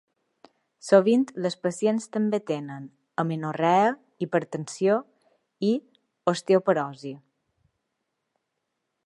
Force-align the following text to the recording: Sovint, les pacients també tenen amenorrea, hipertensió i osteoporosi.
Sovint, 0.85 1.25
les 1.45 1.57
pacients 1.65 2.07
també 2.17 2.39
tenen 2.51 2.87
amenorrea, 3.25 3.91
hipertensió 4.27 4.97
i 5.71 5.71
osteoporosi. 6.35 7.15